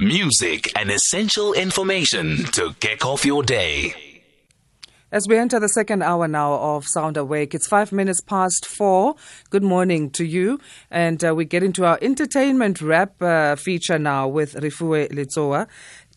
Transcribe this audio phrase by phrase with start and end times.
[0.00, 3.94] music, and essential information to kick off your day.
[5.12, 9.16] As we enter the second hour now of Sound Awake, it's five minutes past four.
[9.50, 10.60] Good morning to you.
[10.88, 15.66] And uh, we get into our entertainment wrap uh, feature now with Refuwe Leetsoa.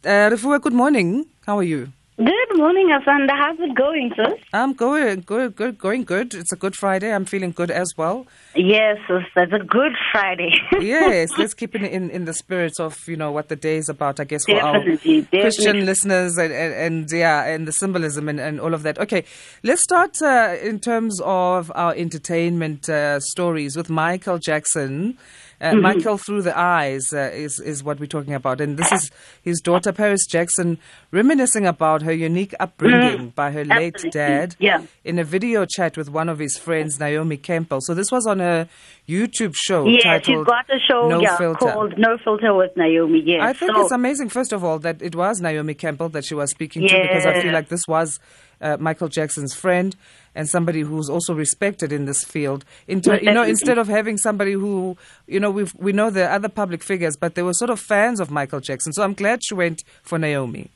[0.06, 1.26] Uh, Rifue, good morning.
[1.46, 1.92] How are you?
[2.16, 3.32] Good morning, Asanda.
[3.32, 4.40] How's it going, sis?
[4.54, 6.36] I'm going good, good, going good.
[6.36, 7.12] It's a good Friday.
[7.12, 8.28] I'm feeling good as well.
[8.56, 10.54] Yes, sis, that's a good Friday.
[10.80, 13.90] yes, let's keep it in, in the spirits of you know what the day is
[13.90, 14.20] about.
[14.20, 15.42] I guess for Definitely, our definitely.
[15.42, 19.00] Christian listeners and, and, and yeah, and the symbolism and, and all of that.
[19.00, 19.26] Okay,
[19.64, 25.18] let's start uh, in terms of our entertainment uh, stories with Michael Jackson.
[25.64, 25.82] Uh, Mm-hmm.
[25.82, 29.10] Michael through the eyes uh, is is what we're talking about, and this is
[29.42, 30.78] his daughter Paris Jackson
[31.12, 33.96] reminiscing about her unique upbringing by her late.
[33.96, 34.84] Absolutely, dad yeah.
[35.06, 37.80] in a video chat with one of his friends, Naomi Campbell.
[37.82, 38.68] So this was on a
[39.08, 41.72] YouTube show Yes, titled she's got a show No yeah, Filter.
[41.72, 43.22] called No Filter with Naomi.
[43.26, 43.42] Yes.
[43.42, 46.36] I think so, it's amazing, first of all, that it was Naomi Campbell that she
[46.36, 48.20] was speaking to because I feel like this was
[48.64, 49.96] uh, Michael Jackson's friend
[50.36, 52.66] and somebody who's also respected in this field.
[52.88, 54.98] You know, instead of having somebody who,
[55.28, 58.20] you know, we we know the other public figures, but they were sort of fans
[58.20, 58.94] of Michael Jackson.
[58.94, 60.72] So I'm glad she went for Naomi.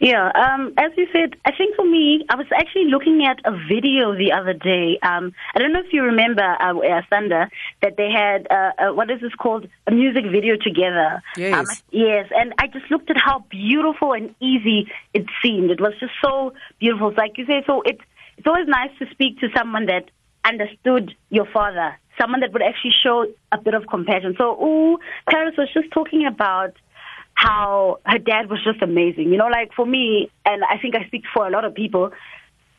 [0.00, 3.52] Yeah, um, as you said, I think for me, I was actually looking at a
[3.68, 4.98] video the other day.
[5.02, 7.50] Um, I don't know if you remember, uh, uh, Thunder,
[7.82, 9.68] that they had, uh, uh, what is this called?
[9.86, 11.22] A music video together.
[11.36, 11.54] Yes.
[11.54, 15.70] Um, yes, and I just looked at how beautiful and easy it seemed.
[15.70, 17.12] It was just so beautiful.
[17.14, 18.00] Like you say, so it's,
[18.38, 20.10] it's always nice to speak to someone that
[20.46, 24.34] understood your father, someone that would actually show a bit of compassion.
[24.38, 24.98] So, ooh,
[25.28, 26.72] Paris was just talking about
[27.40, 29.32] how her dad was just amazing.
[29.32, 32.12] You know, like for me, and I think I speak for a lot of people,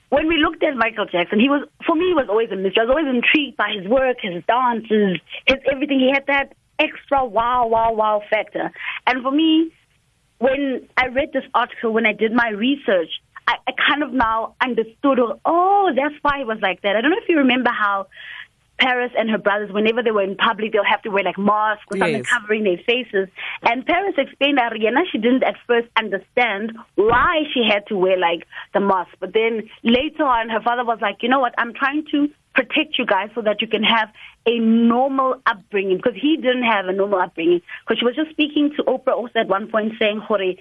[0.10, 2.82] when we looked at Michael Jackson, he was, for me, he was always a mystery.
[2.82, 5.18] I was always intrigued by his work, his dances,
[5.48, 6.00] his everything.
[6.00, 8.72] He had that extra wow, wow, wow factor.
[9.08, 9.72] And for me,
[10.38, 13.10] when I read this article, when I did my research,
[13.48, 16.96] I, I kind of now understood, oh, that's why it was like that.
[16.96, 18.08] I don't know if you remember how
[18.82, 21.86] Paris and her brothers, whenever they were in public, they'll have to wear like masks
[21.92, 22.30] or something Yes.
[22.34, 23.30] covering their faces.
[23.62, 28.18] And Paris explained that Rihanna, she didn't at first understand why she had to wear
[28.18, 29.12] like the mask.
[29.20, 32.98] But then later on, her father was like, you know what, I'm trying to protect
[32.98, 34.10] you guys so that you can have
[34.48, 37.62] a normal upbringing because he didn't have a normal upbringing.
[37.86, 40.56] Because she was just speaking to Oprah also at one point saying, Hore,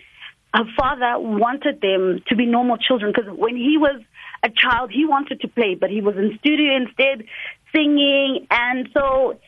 [0.53, 4.03] her father wanted them to be normal children because when he was
[4.43, 7.25] a child, he wanted to play, but he was in studio instead
[7.73, 8.47] singing.
[8.51, 9.39] And so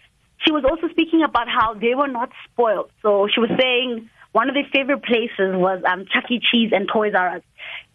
[0.45, 2.91] she was also speaking about how they were not spoiled.
[3.03, 6.41] So she was saying one of their favorite places was um, Chuck E.
[6.41, 7.43] Cheese and Toys R Us.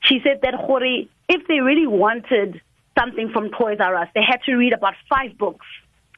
[0.04, 2.62] She said that Hore, if they really wanted
[2.98, 5.66] something from Toys R Us, they had to read about five books.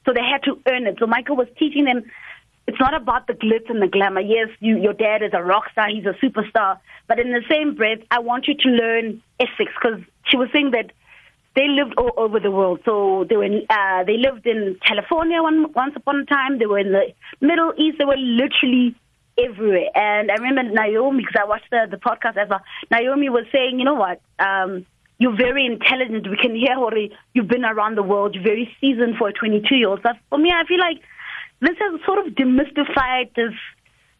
[0.04, 0.96] So they had to earn it.
[0.98, 2.04] So Michael was teaching them
[2.70, 4.20] it's not about the glitz and the glamour.
[4.20, 6.78] Yes, you, your dad is a rock star, he's a superstar.
[7.08, 10.70] But in the same breath, I want you to learn ethics because she was saying
[10.70, 10.92] that
[11.56, 12.80] they lived all over the world.
[12.84, 16.58] So they were uh, they lived in California one, once upon a time.
[16.58, 17.98] They were in the Middle East.
[17.98, 18.94] They were literally
[19.38, 19.88] everywhere.
[19.94, 22.60] And I remember Naomi because I watched the, the podcast as well.
[22.90, 24.20] Naomi was saying, you know what?
[24.38, 24.86] Um,
[25.18, 26.28] you're very intelligent.
[26.30, 28.34] We can hear already you've been around the world.
[28.34, 30.00] You're very seasoned for a 22 year old.
[30.02, 31.02] For me, I feel like
[31.60, 33.52] this has sort of demystified this.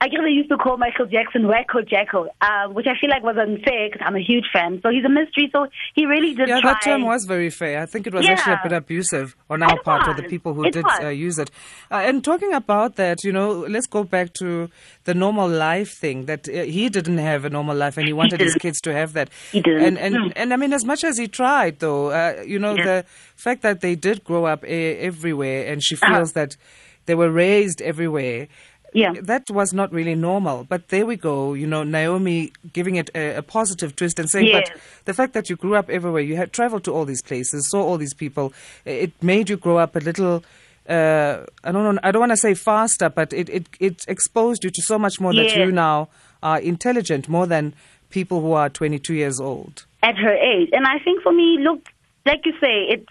[0.02, 3.22] I guess they used to call Michael Jackson Wacko Jacko, uh, which I feel like
[3.22, 4.80] was unfair because I'm a huge fan.
[4.82, 5.50] So he's a mystery.
[5.52, 6.72] So he really did Yeah, try.
[6.72, 7.82] that term was very fair.
[7.82, 8.32] I think it was Yeah.
[8.32, 11.08] actually a bit abusive on our It part, or the people who It did uh,
[11.08, 11.50] use it.
[11.90, 14.70] Uh, and talking about that, you know, let's go back to
[15.04, 16.24] the normal life thing.
[16.24, 19.12] That uh, he didn't have a normal life, and he wanted his kids to have
[19.12, 19.28] that.
[19.52, 19.82] He didn't.
[19.84, 20.32] And and, Mm.
[20.34, 22.84] and I mean, as much as he tried, though, uh, you know, Yeah.
[22.84, 23.04] the
[23.36, 26.14] fact that they did grow up everywhere, and she Uh-huh.
[26.14, 26.56] feels that
[27.04, 28.48] they were raised everywhere.
[28.92, 29.12] Yeah.
[29.22, 30.64] That was not really normal.
[30.64, 34.46] But there we go, you know, Naomi giving it a, a positive twist and saying,
[34.48, 34.68] Yes.
[34.70, 37.68] but the fact that you grew up everywhere, you had traveled to all these places,
[37.70, 38.52] saw all these people,
[38.84, 40.42] it made you grow up a little.
[40.88, 42.00] Uh, I don't know.
[42.02, 45.20] I don't want to say faster, but it, it it exposed you to so much
[45.20, 46.08] more that you now
[46.42, 47.74] are intelligent more than
[48.08, 49.84] people who are 22 years old.
[50.02, 50.70] at her age.
[50.72, 51.86] And I think for me, look,
[52.26, 53.06] like you say, it's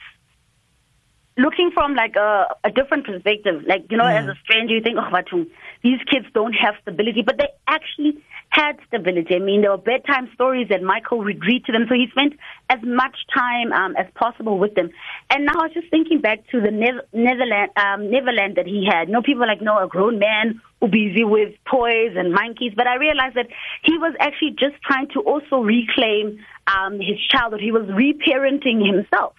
[1.38, 3.64] looking from like a, a different perspective.
[3.66, 5.48] Like, you know, as a stranger, you think, oh, Batum,
[5.84, 9.36] these kids don't have stability, but they actually had stability.
[9.36, 12.34] I mean, there were bedtime stories that Michael would read to them, so he spent
[12.70, 14.90] as much time um, as possible with them.
[15.30, 18.88] And now I was just thinking back to the Nev- Netherland, um, Neverland that he
[18.90, 19.08] had.
[19.08, 22.88] You know, people like, no, a grown man who busy with toys and monkeys, but
[22.88, 23.48] I realized that
[23.84, 27.62] he was actually just trying to also reclaim um, his childhood.
[27.62, 29.36] He was reparenting himself.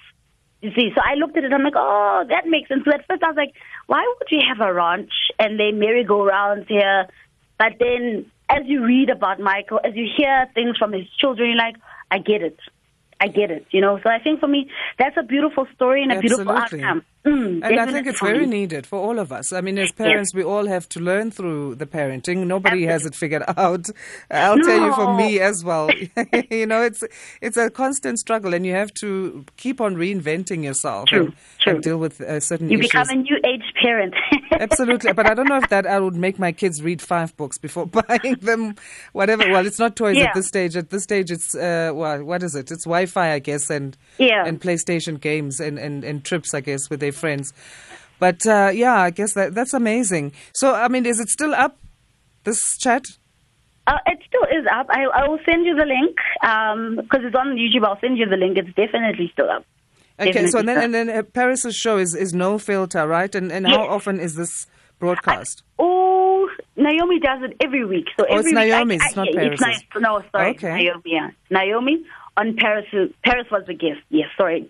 [0.63, 1.53] You see, so I looked at it.
[1.55, 2.85] I'm like, oh, that makes sense.
[2.85, 3.55] So at first I was like,
[3.91, 5.11] why would you have a ranch
[5.41, 7.09] and they merry-go-rounds here?
[7.59, 11.59] But then as you read about Michael, as you hear things from his children, you're
[11.59, 11.75] like,
[12.09, 12.57] I get it.
[13.21, 13.99] I get it, you know.
[14.01, 16.85] So I think for me, that's a beautiful story and a beautiful Absolutely.
[16.85, 17.03] outcome.
[17.25, 19.53] Mm, And I think it's very needed for all of us.
[19.53, 22.47] I mean, as parents, we all have to learn through the parenting.
[22.47, 23.89] Nobody has it figured out.
[24.31, 25.91] I'll tell you for me as well.
[26.51, 27.05] you know, it's
[27.43, 31.75] it's a constant struggle, and you have to keep on reinventing yourself True, and, true.
[31.75, 32.91] and deal with uh, certain You issues.
[32.91, 34.15] become a new age parent.
[34.53, 37.59] Absolutely, but I don't know if that I would make my kids read five books
[37.59, 38.77] before buying them
[39.13, 39.45] whatever.
[39.51, 40.29] Well, it's not toys Yeah.
[40.29, 40.75] at this stage.
[40.75, 42.71] At this stage, it's uh, well, what is it?
[42.71, 44.45] It's Wi-Fi, I guess, and Yeah.
[44.47, 47.53] and PlayStation games and, and, and trips, I guess, with their friends.
[48.19, 50.33] But uh, yeah, I guess that that's amazing.
[50.55, 51.79] So, I mean, is it still up?
[52.45, 53.05] This chat?
[53.87, 54.87] Uh, it still is up.
[54.91, 56.17] I, I will send you the link
[57.03, 57.85] because it's on YouTube.
[57.87, 58.57] I'll send you the link.
[58.59, 59.65] It's definitely still up.
[60.19, 63.35] Okay, so and then and then uh, Paris's show is, is no filter, right?
[63.35, 64.67] And and how often is this
[64.99, 65.63] broadcast?
[65.79, 66.47] Oh,
[66.77, 68.07] Naomi does it every week.
[68.19, 69.67] So Oh, it's every week I- Naomi's, I, it's not yeah, Paris's.
[69.67, 70.01] It's.
[70.03, 70.75] No, sorry, Okay.
[70.85, 71.03] Naomi.
[71.07, 72.05] Yeah, Naomi
[72.37, 72.85] on Paris.
[73.25, 74.01] Paris was the guest.
[74.11, 74.69] Yes, sorry,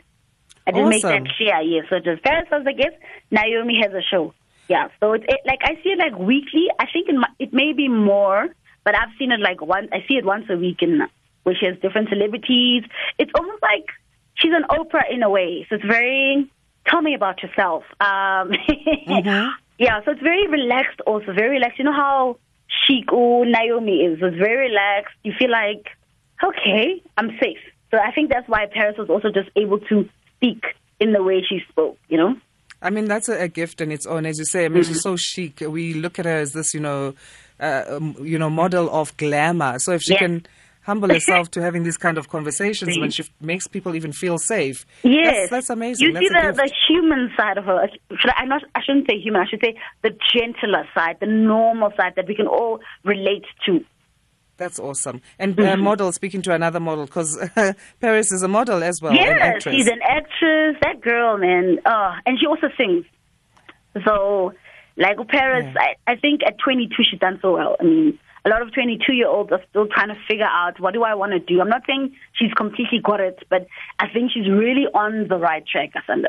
[0.74, 1.60] I didn't make that clear.
[1.60, 2.96] Yes, so just Paris was the guest.
[3.30, 4.34] Naomi has a show.
[4.68, 6.66] Yeah, so it's it, like I see it like weekly.
[6.78, 8.48] I think it, it may be more,
[8.84, 9.88] but I've seen it like once.
[9.92, 11.02] I see it once a week in
[11.42, 12.84] where she has different celebrities.
[13.18, 13.86] It's almost like
[14.34, 15.66] she's an Oprah in a way.
[15.68, 16.50] So it's very
[16.86, 17.84] tell me about yourself.
[18.00, 18.52] Um,
[19.80, 21.00] Yeah, so it's very relaxed.
[21.06, 21.78] Also very relaxed.
[21.78, 22.36] You know how
[22.86, 24.18] chic oh, Naomi is.
[24.20, 25.14] It's very relaxed.
[25.24, 25.86] You feel like
[26.44, 27.58] okay, I'm safe.
[27.90, 30.06] So I think that's why Paris was also just able to
[30.40, 30.64] speak
[30.98, 31.98] in the way she spoke.
[32.08, 32.36] You know.
[32.82, 34.64] I mean, that's a, a gift in its own, as you say.
[34.64, 35.60] I mean, she's so chic.
[35.60, 37.12] We look at her as this, you know,
[37.60, 39.78] uh, um, you know, model of glamour.
[39.80, 40.20] So if she Yes.
[40.20, 40.46] can
[40.84, 44.38] humble herself to having these kind of conversations when she f- makes people even feel
[44.38, 46.06] safe, Yes, that's, that's amazing.
[46.06, 47.86] You that's see the, the human side of her.
[48.18, 49.42] Should I, not, I shouldn't say human.
[49.42, 53.84] I should say the gentler side, the normal side that we can all relate to.
[54.60, 55.20] That's awesome.
[55.38, 55.82] And uh, Mm-hmm.
[55.82, 57.30] model, speaking to another model, because
[58.00, 59.74] Paris is a model as well, actress.
[59.74, 60.76] she's an actress.
[60.82, 61.78] That girl, man.
[61.86, 63.04] Oh, and she also sings.
[64.04, 64.52] So,
[64.96, 65.80] like Paris, Yeah.
[66.06, 67.76] I, I think at 22 she's done so well.
[67.80, 70.94] I mean, a lot of 22 year olds are still trying to figure out what
[70.94, 71.60] do I want to do.
[71.60, 73.66] I'm not saying she's completely got it, but
[73.98, 76.28] I think she's really on the right track, Asanda.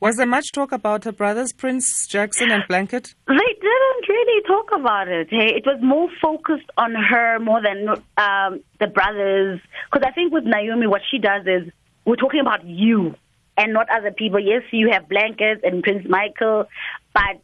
[0.00, 3.14] Was there much talk about her brothers, Prince Jackson and Blanket?
[3.26, 5.28] They didn't really talk about it.
[5.30, 9.60] Hey, it was more focused on her more than um, the brothers.
[9.90, 11.72] Because I think with Naomi, what she does is
[12.04, 13.14] we're talking about you
[13.56, 14.40] and not other people.
[14.40, 16.66] Yes, you have Blanket and Prince Michael,
[17.12, 17.40] but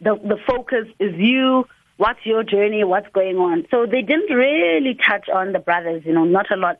[0.00, 1.66] the the focus is you.
[1.96, 2.84] What's your journey?
[2.84, 3.66] What's going on?
[3.70, 6.02] So they didn't really touch on the brothers.
[6.06, 6.78] You know, not a lot.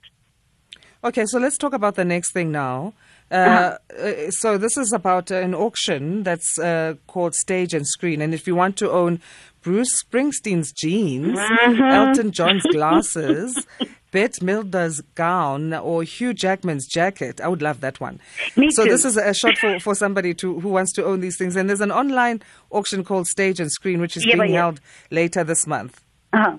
[1.04, 2.94] Okay, so let's talk about the next thing now.
[3.32, 3.76] Uh, Uh-huh.
[4.08, 8.46] uh, so this is about an auction that's uh, called Stage and Screen, and if
[8.46, 9.20] you want to own
[9.62, 11.82] Bruce Springsteen's jeans, Mm-hmm.
[11.82, 13.66] Elton John's glasses,
[14.10, 18.20] Bette Midler's gown, or Hugh Jackman's jacket, I would love that one.
[18.56, 18.90] Me so too.
[18.90, 21.68] this is a shot for, for somebody to who wants to own these things, and
[21.70, 24.60] there's an online auction called Stage and Screen, which is Yeah, being yeah.
[24.62, 24.80] held
[25.10, 26.02] later this month.
[26.34, 26.56] Uh-huh.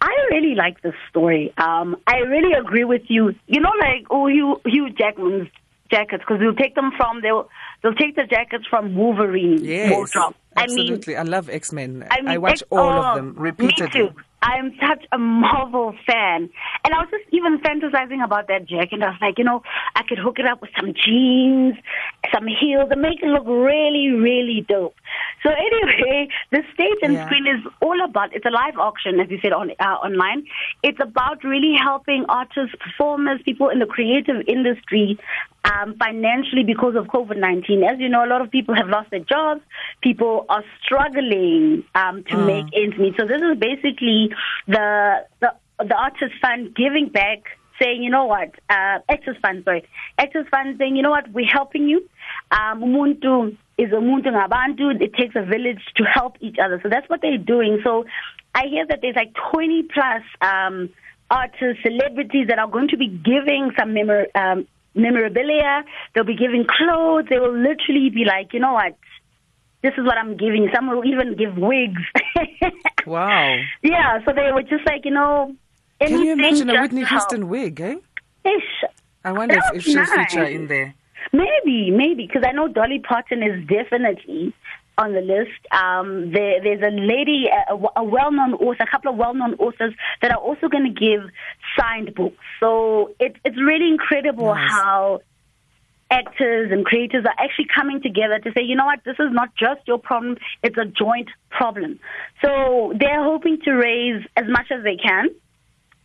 [0.00, 1.52] I really like this story.
[1.58, 3.34] Um, I really agree with you.
[3.46, 5.48] You know, like oh, Hugh, Hugh Jackman's
[5.94, 7.48] jackets because they'll take them from they'll
[7.82, 10.34] they'll take the jackets from Wolverine Yes, wardrobe.
[10.56, 11.16] I mean, absolutely.
[11.16, 12.06] I, love X Men.
[12.10, 14.02] I, mean, watch ex- all oh, of them repeatedly.
[14.02, 14.14] Me too.
[14.44, 16.50] I'm such a Marvel fan.
[16.84, 19.02] And I was just even fantasizing about that jacket.
[19.02, 19.62] I was like, you know,
[19.96, 21.74] I could hook it up with some jeans,
[22.34, 24.96] some heels, and make it look really, really dope.
[25.42, 27.24] So anyway, the stage and Yeah.
[27.26, 30.44] screen is all about, it's a live auction, as you said, on uh, online.
[30.82, 35.18] It's about really helping artists, performers, people in the creative industry
[35.64, 37.88] um, financially because of COVID-19.
[37.90, 39.60] As you know, a lot of people have lost their jobs.
[40.02, 43.14] People are struggling um, to make ends meet.
[43.18, 44.30] So this is basically
[44.66, 45.48] the the,
[45.78, 47.38] the artist fund giving back,
[47.80, 49.84] saying, you know what, uh, Actors Fund, sorry,
[50.18, 52.08] Actors Fund saying, you know what, we're helping you.
[52.50, 55.00] Um, umuntu is umuntu ngabantu.
[55.00, 56.80] It takes a village to help each other.
[56.82, 57.80] So that's what they're doing.
[57.82, 58.04] So
[58.54, 60.90] I hear that there's like 20 plus um,
[61.30, 65.84] artists, celebrities that are going to be giving some memor- um, memorabilia.
[66.14, 67.26] They'll be giving clothes.
[67.28, 68.96] They will literally be like, you know what,
[69.82, 70.68] this is what I'm giving.
[70.74, 72.02] Some will even give wigs.
[73.06, 73.58] Wow.
[73.82, 75.54] yeah, so they were just like, you know,
[76.08, 77.04] Can you imagine a Whitney.
[77.04, 77.96] Houston wig, eh?
[78.44, 78.84] Ish.
[79.24, 80.94] I wonder if, if she'll feature in there.
[81.32, 84.52] Maybe, maybe, because I know Dolly Parton is definitely
[84.98, 85.50] on the list.
[85.72, 90.30] Um, there, there's a lady, a, a well-known author, a couple of well-known authors that
[90.30, 91.28] are also going to give
[91.78, 92.36] signed books.
[92.60, 94.70] So it, it's really incredible Nice.
[94.70, 95.20] how
[96.10, 99.54] actors and creators are actually coming together to say, you know what, this is not
[99.56, 101.98] just your problem, it's a joint problem.
[102.44, 105.28] So they're hoping to raise as much as they can.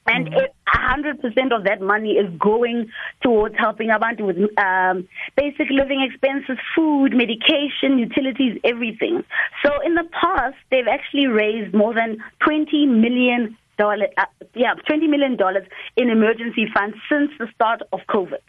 [0.07, 0.45] And mm-hmm.
[0.75, 2.89] 100% of that money is going
[3.21, 9.23] towards helping Abantu with um, basic living expenses, food, medication, utilities, everything.
[9.63, 14.25] So in the past, they've actually raised more than 20 million dollars, uh,
[14.55, 15.65] yeah, 20 million dollars
[15.95, 18.41] in emergency funds since the start of COVID.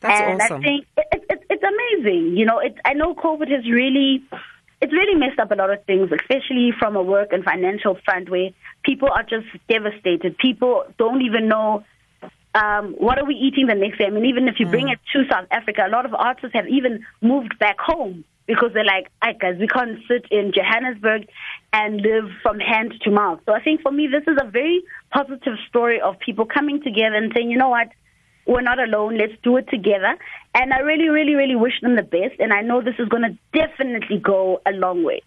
[0.00, 0.60] That's and awesome.
[0.60, 2.36] I think it, it, it's amazing.
[2.36, 4.22] You know, it, I know COVID has really
[4.80, 8.28] it's really messed up a lot of things, especially from a work and financial front
[8.28, 8.50] where
[8.84, 10.36] people are just devastated.
[10.38, 11.84] People don't even know
[12.54, 14.06] um, what are we eating the next day.
[14.06, 14.92] I mean, even if you bring mm.
[14.92, 18.84] it to South Africa, a lot of artists have even moved back home because they're
[18.84, 21.26] like, "I guys, we can't sit in Johannesburg
[21.72, 24.82] and live from hand to mouth." So I think for me, this is a very
[25.12, 27.88] positive story of people coming together and saying, "You know what."
[28.46, 29.16] We're not alone.
[29.16, 30.16] Let's do it together.
[30.54, 32.38] And I really, really, really wish them the best.
[32.38, 35.22] And I know this is going to definitely go a long way.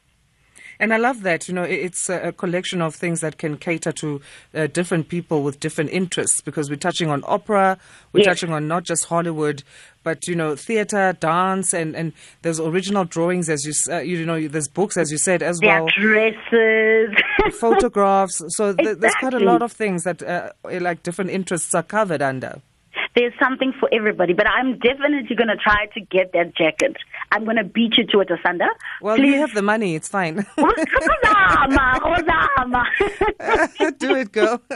[0.80, 1.48] And I love that.
[1.48, 4.22] You know, it's a collection of things that can cater to
[4.54, 7.80] uh, different people with different interests because we're touching on opera,
[8.14, 8.28] we're yes.
[8.28, 9.64] touching on not just Hollywood,
[10.04, 14.48] but you know, theater, dance, and and there's original drawings as you uh, you know,
[14.48, 15.90] there's books as you said as there well.
[16.00, 17.16] dresses,
[17.54, 18.42] photographs.
[18.50, 19.02] So th- exactly.
[19.02, 22.62] there's quite a lot of things that uh, like different interests are covered under
[23.18, 24.34] there's something for everybody.
[24.34, 26.96] But I'm definitely going to try to get that jacket.
[27.32, 28.68] I'm going to beat you to it, Asanda.
[29.02, 29.34] Well, Please.
[29.34, 29.96] you have the money.
[29.96, 30.36] It's fine.
[33.98, 34.62] Do it, girl.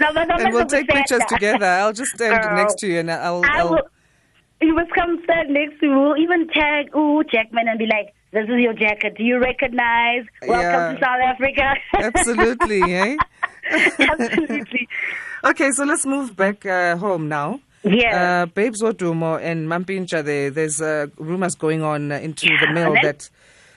[0.00, 1.66] No, no, no, and we'll take pictures together.
[1.66, 3.42] I'll just stand Girl, next to you and I'll.
[3.44, 3.82] I will,
[4.60, 5.94] you must come stand next to me.
[5.94, 9.16] We'll even tag Hugh Jackman and be like, this is your jacket.
[9.16, 10.24] Do you recognize?
[10.42, 10.92] Welcome yeah.
[10.92, 11.74] to South Africa.
[11.94, 13.16] Absolutely, eh?
[13.70, 14.88] Absolutely.
[15.44, 17.60] okay, so let's move back uh, home now.
[17.84, 18.42] Yeah.
[18.42, 22.94] Uh, Babes Wodumo and Mampintsha, there, there's uh, rumors going on uh, into the mill
[23.02, 23.28] that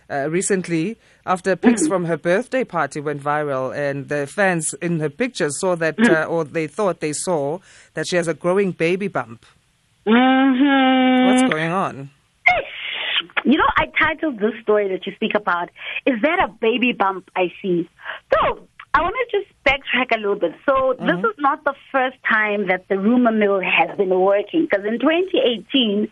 [0.10, 5.00] uh, recently, after pics mm from her birthday party went viral, and the fans in
[5.00, 7.60] her pictures saw that, mm uh, or they thought they saw
[7.96, 9.46] that she has a growing baby bump.
[10.06, 11.28] Mm-hmm.
[11.28, 12.12] What's going on?
[13.44, 15.70] You know, I titled this story that you speak about,
[16.06, 17.88] Is That a Baby Bump I See?
[18.34, 20.54] So, I want to just backtrack a little bit.
[20.66, 21.06] So mm-hmm.
[21.06, 24.68] this is not the first time that the rumor mill has been working.
[24.72, 26.10] Because in 2018,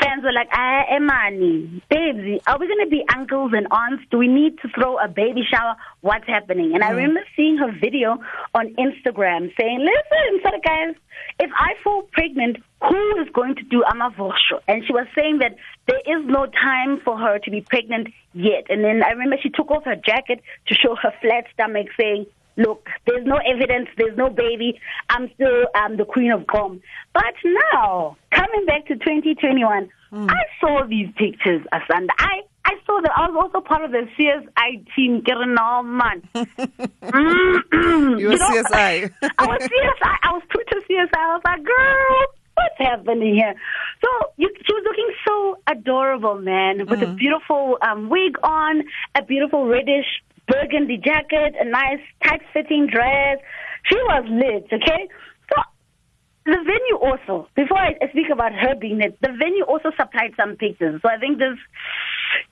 [0.00, 4.04] fans were like, ah, Emani, baby, are we going to be uncles and aunts?
[4.10, 5.76] Do we need to throw a baby shower?
[6.00, 6.74] What's happening?
[6.74, 6.86] And mm.
[6.86, 8.18] I remember seeing her video
[8.54, 10.94] on Instagram saying, listen, sorry guys,
[11.38, 14.60] if I fall pregnant, who is going to do amavosho?
[14.68, 18.66] And she was saying that there is no time for her to be pregnant yet.
[18.68, 22.26] And then I remember she took off her jacket to show her flat stomach saying,
[22.56, 24.80] look, there's no evidence, there's no baby.
[25.10, 26.80] I'm still um, the queen of gqom.
[27.12, 27.34] But
[27.72, 30.30] now, coming back to 2021, mm.
[30.30, 32.08] I saw these pictures, Asanda.
[32.18, 35.22] I, I saw that I was also part of the CSI team.
[35.24, 36.22] Getting all man.
[36.34, 39.12] You were CSI.
[39.38, 40.16] I was CSI.
[40.22, 41.08] I was put to CSI.
[41.14, 43.54] I was like, girl, what's happening here?
[44.02, 47.12] So you, she was looking so adorable, man, with mm.
[47.12, 48.82] a beautiful um, wig on,
[49.14, 53.38] a beautiful reddish burgundy jacket, a nice tight fitting dress.
[53.84, 55.08] She was lit, okay?
[55.50, 55.62] So
[56.44, 60.56] the venue also, before I speak about her being lit, the venue also supplied some
[60.56, 61.00] pictures.
[61.02, 61.58] So I think this,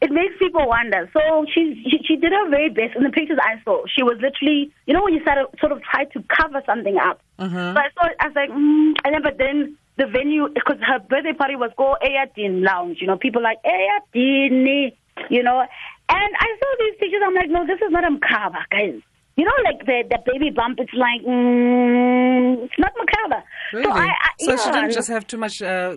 [0.01, 1.11] it makes people wonder.
[1.13, 3.85] So she, she, she did her very best in the pictures I saw.
[3.87, 6.97] She was literally, you know, when you sort of, sort of try to cover something
[6.99, 7.21] up.
[7.39, 7.55] Mm-hmm.
[7.55, 10.99] So I saw, I was like, mm, and then, but then the venue, because her
[10.99, 14.93] birthday party was called Ayadin Lounge, you know, people like Ayadin,
[15.31, 15.65] you know,
[16.09, 17.23] and I saw these pictures.
[17.25, 19.01] I'm like, no, this is not a Mkaba, guys.
[19.37, 20.79] You know, like the the baby bump.
[20.79, 23.43] It's like mm, it's not macabre.
[23.73, 23.85] Really?
[23.85, 24.57] So, I, I, so yeah.
[24.59, 25.97] she didn't just have too much uh,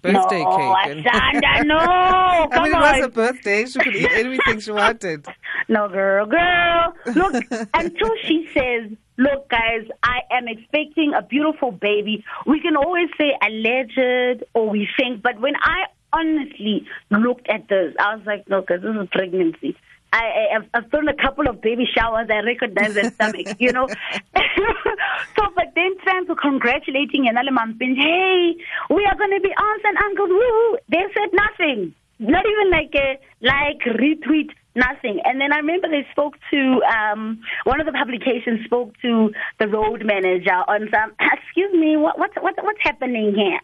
[0.00, 0.90] birthday no, cake.
[0.90, 1.04] And...
[1.04, 1.76] Asanda, no.
[1.76, 3.66] I mean, it was a birthday.
[3.66, 5.26] She could eat anything she wanted.
[5.70, 6.94] No, girl, girl.
[7.14, 13.10] Look, until she says, "Look, guys, I am expecting a beautiful baby." We can always
[13.18, 17.94] say alleged or we think, but when I honestly looked at this.
[17.98, 19.76] I was like, no, because this is pregnancy.
[20.12, 22.28] I, I, I've thrown a couple of baby showers.
[22.30, 23.88] I recognize their stomach, you know.
[25.36, 28.54] so, but then fans were congratulating and hey,
[28.90, 30.30] we are going to be aunts and uncles.
[30.30, 30.78] Woo!
[30.88, 31.94] They said nothing.
[32.20, 35.20] Not even like a like retweet, nothing.
[35.24, 39.68] And then I remember they spoke to um, one of the publications spoke to the
[39.68, 41.12] road manager on some.
[41.20, 43.60] Excuse me, what what, what what's happening here?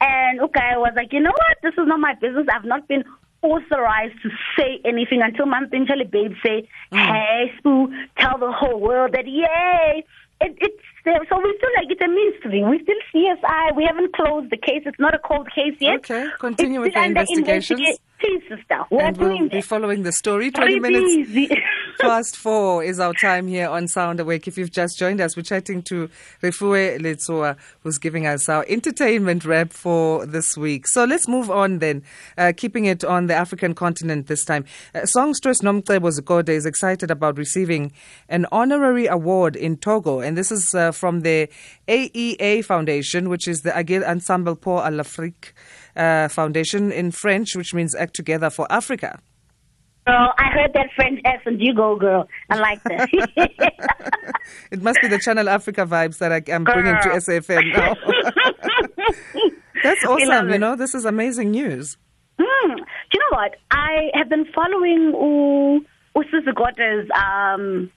[0.00, 1.56] And okay, I was like, you know what?
[1.62, 2.46] This is not my business.
[2.52, 3.04] I've not been
[3.42, 7.06] authorized to say anything until Mampintsha Babe say, mm.
[7.06, 7.88] hey, Spoo,
[8.18, 10.04] tell the whole world that, yay,
[10.40, 11.20] it, it's there.
[11.28, 12.64] So we still like it's a mystery.
[12.64, 13.76] We still CSI.
[13.76, 14.82] We haven't closed the case.
[14.86, 15.96] It's not a cold case yet.
[15.96, 17.80] Okay, continue It's with the investigations.
[17.80, 18.84] investiga- Please, sister.
[18.90, 20.50] We're and we'll be following the story.
[20.50, 21.54] 20 Very minutes
[22.00, 24.48] past four is our time here on Sound Awake.
[24.48, 26.10] If you've just joined us, we're chatting to
[26.42, 30.88] Refuwe Leetsoa, who's giving us our entertainment wrap for this week.
[30.88, 32.02] So let's move on then,
[32.36, 34.64] uh, keeping it on the African continent this time.
[34.96, 37.92] Uh, Songstress Nomcebo Zikode is excited about receiving
[38.28, 41.48] an honorary award in Togo, and this is uh, from the
[41.86, 45.54] AEA Foundation, which is the Agir Ensemble pour à l'Afrique
[45.98, 49.18] uh, Foundation in French, which means Act Together for Africa.
[50.06, 51.60] Girl, I heard that French accent.
[51.60, 52.28] You go, girl.
[52.48, 53.10] I like that.
[54.70, 57.08] It must be the Channel Africa vibes that I, am bringing to.
[57.08, 57.94] SFM now.
[59.82, 60.50] That's awesome.
[60.50, 61.96] You know, this is amazing news.
[62.38, 62.74] Hmm.
[62.76, 63.56] Do you know what?
[63.70, 65.84] I have been following U
[66.16, 67.90] Usizigota's um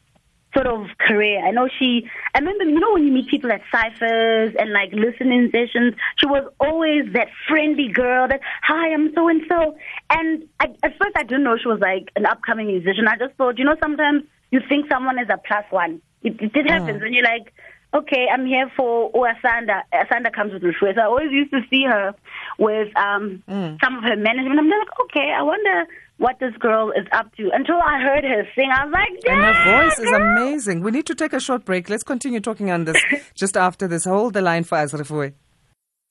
[0.54, 1.46] sort of career.
[1.46, 4.92] I know she I remember you know when you meet people at ciphers and like
[4.94, 9.76] listening sessions, she was always that friendly girl that hi, I'm so and so
[10.10, 13.08] and I, at first I didn't know she was like an upcoming musician.
[13.08, 16.02] I just thought, you know, sometimes you think someone is a plus one.
[16.24, 17.54] It, it, it happens and you're like
[17.94, 19.82] Okay, I'm here for oh, Asanda.
[19.94, 20.96] Asanda comes with Rishwe.
[20.96, 22.16] So I always used to see her
[22.58, 24.60] with um some of her management.
[24.60, 25.86] I'm like, okay, I wonder
[26.22, 27.50] what this girl is up to.
[27.52, 30.82] Until I heard her sing, I was like, And her "Yeah, voice is amazing.
[30.82, 31.90] We need to take a short break.
[31.90, 33.02] Let's continue talking on this
[33.34, 34.06] just after this.
[34.06, 35.34] Hold the line for us, Refuwe.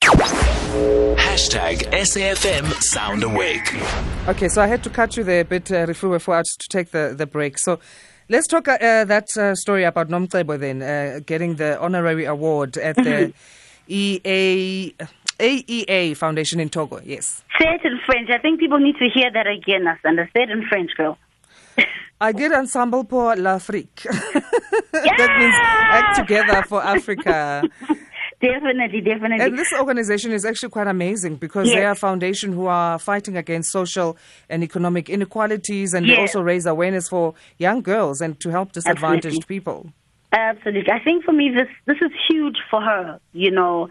[0.02, 3.72] Hashtag SAFM Sound Awake.
[4.28, 6.68] Okay, so I had to cut you there a bit, uh, Refuwe, for us to
[6.68, 7.58] take the, the break.
[7.58, 7.78] So
[8.28, 12.76] let's talk uh, uh, that uh, story about Nomcebo then, uh, getting the honorary award
[12.78, 13.32] at the
[13.88, 14.92] EA,
[15.38, 17.00] AEA Foundation in Togo.
[17.04, 17.42] Yes.
[17.60, 18.30] Say it in French.
[18.30, 20.26] I think people need to hear that again, Asanda.
[20.32, 21.18] Say it in French, girl.
[22.20, 24.02] I did ensemble pour l'Afrique.
[24.92, 27.62] that means act together for Africa.
[28.40, 29.44] Definitely, definitely.
[29.44, 33.36] And this organization is actually quite amazing because they are a foundation who are fighting
[33.36, 34.16] against social
[34.48, 39.26] and economic inequalities and they also raise awareness for young girls and to help disadvantaged
[39.26, 39.42] Absolutely.
[39.46, 39.92] people.
[40.32, 40.90] Absolutely.
[40.90, 43.90] I think for me this this is huge for her, you know.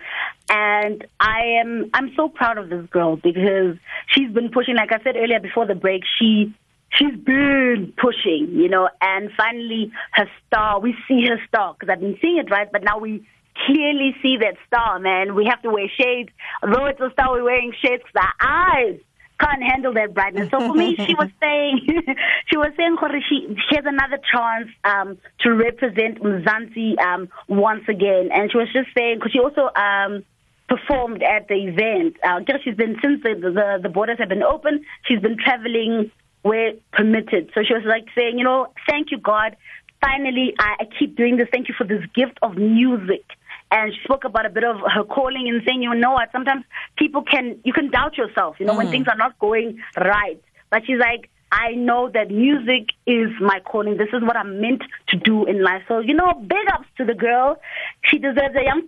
[0.50, 5.02] And I am I'm so proud of this girl because she's been pushing like I
[5.04, 6.54] said earlier before the break, she
[6.98, 12.02] she's been pushing, you know, and finally her star, we see her star because I've
[12.02, 13.28] been seeing it right, but now we
[13.66, 15.36] clearly see that star, man.
[15.36, 16.30] We have to wear shades.
[16.64, 19.00] Although it's a star, we're wearing shades because our eyes
[19.40, 20.50] can't handle that brightness.
[20.50, 21.82] So for me, she was saying,
[22.48, 22.98] she was saying,
[23.30, 28.30] she, she has another chance um, to represent Mzansi um, once again.
[28.34, 30.26] And she was just saying, because she also um,
[30.70, 32.16] performed at the event.
[32.24, 36.12] Uh, guess she's been, since the, the, the borders have been open, she's been traveling
[36.44, 37.52] where permitted.
[37.54, 39.58] So she was like saying, you know, thank you, God.
[40.00, 41.50] Finally, I, I keep doing this.
[41.52, 43.26] Thank you for this gift of music
[43.72, 46.64] and she spoke about a bit of her calling and saying, you know what, sometimes
[46.98, 50.42] people can, you can doubt yourself, you know, when things are not going right.
[50.72, 53.98] But she's like, I know that music is my calling.
[53.98, 55.82] This is what I'm meant to do in life.
[55.88, 57.60] So, you know, big ups to the girl.
[58.04, 58.84] She deserves a young.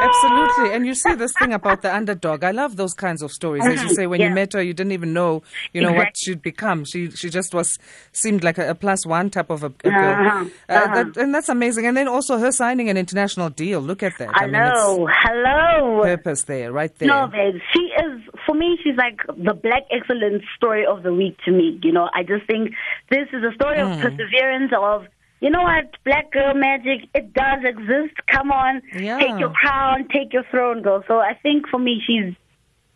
[0.00, 0.74] Absolutely.
[0.74, 2.44] And you see this thing about the underdog.
[2.44, 3.64] I love those kinds of stories.
[3.66, 3.94] As you Mhm.
[3.94, 6.84] say, when you met her, you didn't even know, you know, what she'd become.
[6.84, 7.78] She she just was
[8.12, 10.14] seemed like a, a plus one type of a, a girl.
[10.26, 10.44] Uh-huh.
[10.68, 10.94] Uh, Uh-huh.
[10.94, 11.86] that, and that's amazing.
[11.86, 13.80] And then also her signing an international deal.
[13.80, 14.30] Look at that.
[14.34, 15.08] I it's know.
[15.10, 16.02] Hello.
[16.02, 17.08] purpose there, right there.
[17.08, 17.60] No, babe.
[17.72, 18.78] She is for me.
[18.82, 21.78] She's like the black excellence story of the week to me.
[21.82, 22.72] You know, I just think
[23.10, 23.92] this is a story Hmm.
[23.92, 24.72] of perseverance.
[24.72, 25.06] Of
[25.40, 27.08] you know what, black girl magic.
[27.14, 28.14] It does exist.
[28.30, 29.18] Come on, Yeah.
[29.18, 31.02] take your crown, take your throne, girl.
[31.08, 32.34] So I think for me, she's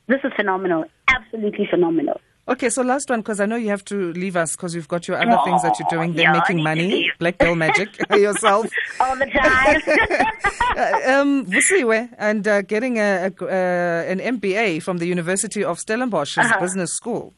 [0.09, 0.85] this is phenomenal.
[1.09, 2.21] Absolutely phenomenal.
[2.49, 5.07] Okay, so last one, because I know you have to leave us because you've got
[5.07, 6.13] your other things that you're doing.
[6.15, 8.67] They're yeah, making money, black girl magic yourself.
[9.01, 10.27] All the time.
[10.75, 15.77] Uh, um, Vusiwe, and uh, getting a, a, uh, an MBA from the University of
[15.79, 16.61] Stellenbosch's Uh-huh.
[16.61, 17.35] business school.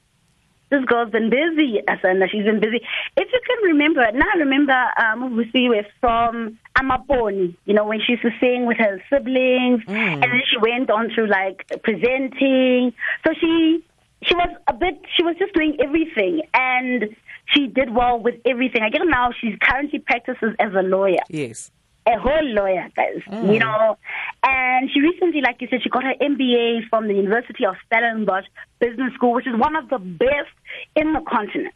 [0.75, 2.29] This girl's been busy, Asanda.
[2.31, 2.81] She's been busy.
[3.17, 8.13] If you can remember, now I remember um, Vusiwe from Amaponi, you know, when she
[8.13, 12.93] used to sing with her siblings, and then she went on to like presenting.
[13.27, 13.85] So she
[14.25, 17.15] she was a bit, she was just doing everything, and
[17.53, 18.83] she did well with everything.
[18.83, 21.71] I guess now she's currently practices as a lawyer Yes.
[22.07, 23.21] a whole lawyer, guys.
[23.31, 23.99] You know,
[24.47, 28.45] and she recently, like you said, she got her MBA from the University of Stellenbosch
[28.79, 30.53] Business School, which is one of the best
[30.95, 31.75] in the continent.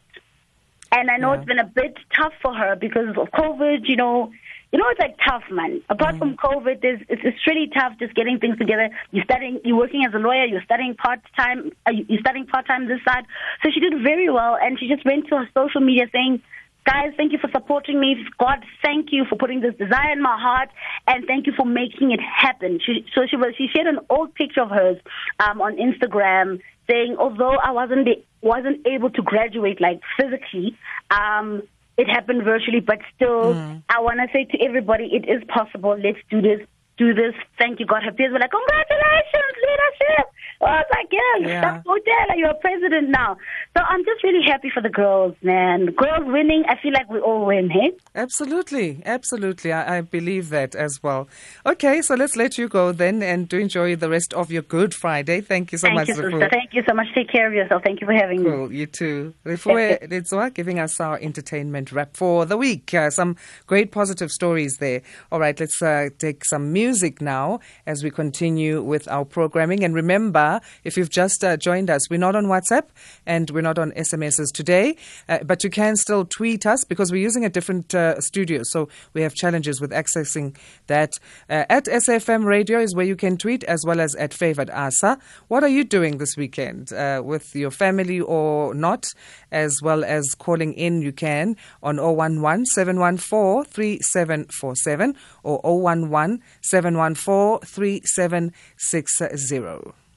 [0.91, 1.39] And I know Yeah.
[1.39, 3.87] it's been a bit tough for her because of COVID.
[3.87, 4.31] You know,
[4.71, 5.81] you know it's like tough, man.
[5.89, 8.89] Apart from COVID, there's, it's, it's really tough just getting things together.
[9.11, 12.67] You're studying, you're working as a lawyer, you're studying part time, uh, you're studying part
[12.67, 13.25] time this side.
[13.63, 16.41] So she did very well, and she just went to her social media saying
[16.89, 18.15] guys, thank you for supporting me.
[18.39, 20.69] God, thank you for putting this desire in my heart,
[21.07, 22.79] and thank you for making it happen.
[22.83, 24.97] She, so she was she shared an old picture of hers
[25.39, 28.07] um, on Instagram, saying although I wasn't
[28.41, 30.77] wasn't able to graduate like physically.
[31.11, 31.63] Um,
[31.97, 33.83] it happened virtually, but still, mm.
[33.89, 35.99] I want to say to everybody, it is possible.
[36.01, 36.65] Let's do this.
[36.97, 37.35] Do this.
[37.59, 38.03] Thank you, God.
[38.03, 40.25] Her peers were like, congratulations, leadership.
[40.67, 41.81] I was like, yeah, yeah.
[41.85, 43.37] Hotel, you're a president now.
[43.77, 45.85] So I'm just really happy for the girls, man.
[45.87, 47.91] Girls winning, I feel like we all win, hey?
[48.13, 49.71] Absolutely, absolutely.
[49.71, 51.29] I, I believe that as well.
[51.65, 54.93] Okay, so let's let you go then and do enjoy the rest of your Good
[54.93, 55.39] Friday.
[55.39, 56.15] Thank you so Thank much, you.
[56.49, 57.07] Thank you so much.
[57.15, 57.83] Take care of yourself.
[57.85, 58.57] Thank you for having cool, me.
[58.57, 59.33] Cool, you too.
[59.45, 62.93] Refuwe Leetsoa giving us our entertainment wrap for the week.
[62.93, 65.01] Uh, some great positive stories there.
[65.31, 69.85] All right, let's uh, take some music now as we continue with our programming.
[69.85, 70.48] And remember,
[70.83, 72.87] if you've just uh, joined us, we're not on WhatsApp
[73.25, 74.95] and we're not on SMSs today,
[75.27, 78.61] uh, but you can still tweet us because we're using a different uh, studio.
[78.63, 80.55] So we have challenges with accessing
[80.87, 81.13] that.
[81.49, 85.19] Uh, at SFM Radio is where you can tweet as well as at Favored Asa.
[85.47, 89.07] What are you doing this weekend uh, with your family or not?
[89.51, 100.08] As well as calling in, you can on 011 714 3747 or 011 714 3760.